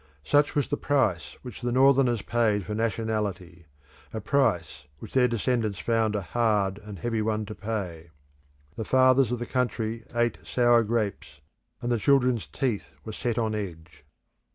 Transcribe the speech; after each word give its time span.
Such 0.23 0.55
was 0.55 0.67
the 0.67 0.77
price 0.77 1.37
which 1.43 1.61
the 1.61 1.71
Northerners 1.71 2.23
paid 2.23 2.65
for 2.65 2.73
nationality 2.73 3.67
a 4.11 4.19
price 4.19 4.85
which 4.97 5.13
their 5.13 5.27
descendants 5.27 5.77
found 5.77 6.15
a 6.15 6.23
hard 6.23 6.79
and 6.79 6.97
heavy 6.97 7.21
one 7.21 7.45
to 7.45 7.53
pay. 7.53 8.09
The 8.75 8.83
fathers 8.83 9.31
of 9.31 9.37
the 9.37 9.45
country 9.45 10.03
ate 10.15 10.39
sour 10.41 10.81
grapes, 10.83 11.39
and 11.83 11.91
the 11.91 11.99
children's 11.99 12.47
teeth 12.47 12.95
were 13.05 13.13
set 13.13 13.37
on 13.37 13.53
edge. 13.53 14.03